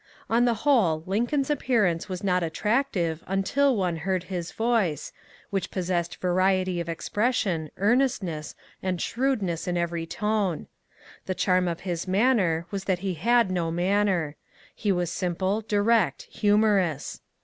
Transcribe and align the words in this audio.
On 0.31 0.45
the 0.45 0.55
whole 0.65 1.03
Lincoln's 1.05 1.51
appearance 1.51 2.09
was 2.09 2.23
not 2.23 2.41
attractive 2.41 3.23
until 3.27 3.75
one 3.77 3.97
heard 3.97 4.23
his 4.23 4.51
voice, 4.51 5.13
which 5.51 5.69
possessed 5.69 6.15
variety 6.19 6.79
of 6.79 6.89
expression, 6.89 7.69
earnestness, 7.77 8.55
and 8.81 8.99
shrewdness 8.99 9.67
in 9.67 9.77
every 9.77 10.07
tone. 10.07 10.65
The 11.27 11.35
charm 11.35 11.67
of 11.67 11.81
his 11.81 12.07
manner 12.07 12.65
was 12.71 12.85
that 12.85 12.99
he 13.05 13.13
had 13.13 13.51
no 13.51 13.69
manner; 13.69 14.37
he 14.73 14.91
was 14.91 15.11
sim 15.11 15.35
ple, 15.35 15.61
direct, 15.61 16.23
humorous. 16.23 17.21